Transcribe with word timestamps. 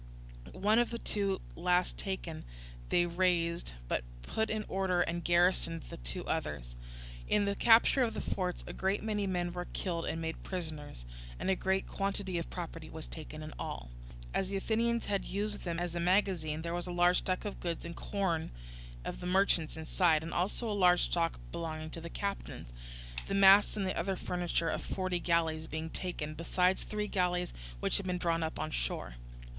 One 0.53 0.79
of 0.79 0.89
the 0.89 0.97
two 0.97 1.41
last 1.55 1.95
taken 1.95 2.43
they 2.89 3.05
razed, 3.05 3.73
but 3.87 4.03
put 4.23 4.49
in 4.49 4.65
order 4.67 5.01
and 5.01 5.23
garrisoned 5.23 5.83
the 5.91 5.97
two 5.97 6.25
others. 6.25 6.75
In 7.27 7.45
the 7.45 7.53
capture 7.53 8.01
of 8.01 8.15
the 8.15 8.19
forts 8.35 8.63
a 8.65 8.73
great 8.73 9.03
many 9.03 9.27
men 9.27 9.53
were 9.53 9.67
killed 9.73 10.07
and 10.07 10.19
made 10.19 10.41
prisoners, 10.41 11.05
and 11.37 11.51
a 11.51 11.55
great 11.55 11.87
quantity 11.87 12.39
of 12.39 12.49
property 12.49 12.89
was 12.89 13.05
taken 13.05 13.43
in 13.43 13.53
all. 13.59 13.91
As 14.33 14.49
the 14.49 14.57
Athenians 14.57 15.05
had 15.05 15.23
used 15.23 15.65
them 15.65 15.77
as 15.77 15.93
a 15.93 15.99
magazine, 15.99 16.63
there 16.63 16.73
was 16.73 16.87
a 16.87 16.91
large 16.91 17.19
stock 17.19 17.45
of 17.45 17.59
goods 17.59 17.85
and 17.85 17.95
corn 17.95 18.49
of 19.05 19.19
the 19.19 19.27
merchants 19.27 19.77
inside, 19.77 20.23
and 20.23 20.33
also 20.33 20.67
a 20.67 20.73
large 20.73 21.01
stock 21.03 21.39
belonging 21.51 21.91
to 21.91 22.01
the 22.01 22.09
captains; 22.09 22.73
the 23.27 23.35
masts 23.35 23.77
and 23.77 23.87
other 23.91 24.15
furniture 24.15 24.67
of 24.69 24.83
forty 24.83 25.19
galleys 25.19 25.67
being 25.67 25.91
taken, 25.91 26.33
besides 26.33 26.81
three 26.81 27.07
galleys 27.07 27.53
which 27.81 27.97
had 27.97 28.07
been 28.07 28.17
drawn 28.17 28.41
up 28.41 28.57
on 28.57 28.71
shore. 28.71 29.17